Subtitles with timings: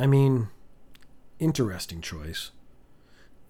[0.00, 0.48] I mean,
[1.38, 2.52] interesting choice.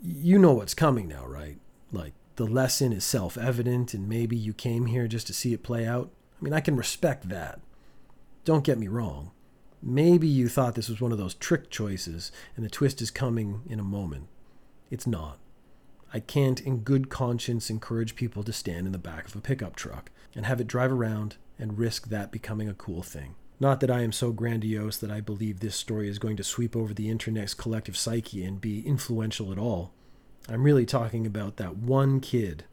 [0.02, 1.61] You know what's coming now, right?
[1.93, 5.63] Like, the lesson is self evident, and maybe you came here just to see it
[5.63, 6.11] play out.
[6.41, 7.61] I mean, I can respect that.
[8.45, 9.31] Don't get me wrong.
[9.81, 13.62] Maybe you thought this was one of those trick choices, and the twist is coming
[13.69, 14.26] in a moment.
[14.90, 15.38] It's not.
[16.12, 19.76] I can't, in good conscience, encourage people to stand in the back of a pickup
[19.76, 23.36] truck and have it drive around and risk that becoming a cool thing.
[23.61, 26.74] Not that I am so grandiose that I believe this story is going to sweep
[26.74, 29.92] over the internet's collective psyche and be influential at all.
[30.48, 32.64] I'm really talking about that one kid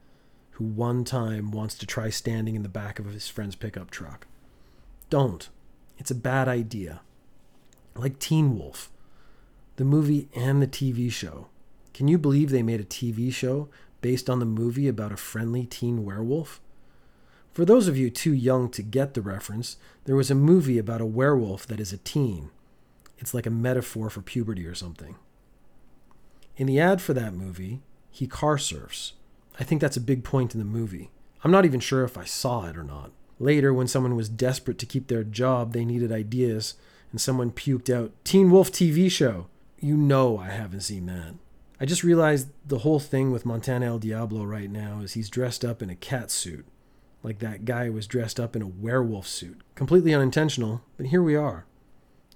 [0.52, 4.28] who one time wants to try standing in the back of his friend's pickup truck.
[5.10, 5.50] Don't.
[5.98, 7.02] It's a bad idea.
[7.94, 8.90] Like Teen Wolf,
[9.76, 11.48] the movie and the TV show.
[11.94, 13.68] Can you believe they made a TV show
[14.02, 16.62] based on the movie about a friendly teen werewolf?
[17.58, 21.02] For those of you too young to get the reference, there was a movie about
[21.02, 22.52] a werewolf that is a teen.
[23.18, 25.16] It's like a metaphor for puberty or something.
[26.56, 29.14] In the ad for that movie, he car surfs.
[29.60, 31.10] I think that's a big point in the movie.
[31.44, 33.10] I'm not even sure if I saw it or not.
[33.40, 36.76] Later, when someone was desperate to keep their job, they needed ideas,
[37.12, 39.48] and someone puked out, Teen Wolf TV show.
[39.80, 41.34] You know I haven't seen that.
[41.82, 45.66] I just realized the whole thing with Montana El Diablo right now is he's dressed
[45.66, 46.64] up in a cat suit.
[47.24, 49.62] Like that guy was dressed up in a werewolf suit.
[49.76, 51.66] Completely unintentional, but here we are.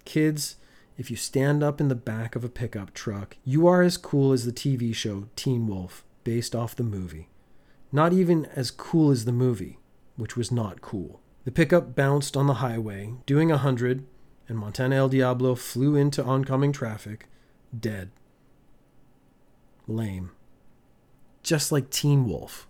[0.05, 0.55] Kids,
[0.97, 4.31] if you stand up in the back of a pickup truck, you are as cool
[4.31, 7.29] as the TV show Teen Wolf, based off the movie.
[7.91, 9.79] Not even as cool as the movie,
[10.15, 11.21] which was not cool.
[11.45, 14.05] The pickup bounced on the highway, doing a hundred,
[14.47, 17.27] and Montana El Diablo flew into oncoming traffic,
[17.77, 18.11] dead
[19.87, 20.31] lame.
[21.43, 22.67] Just like Teen Wolf.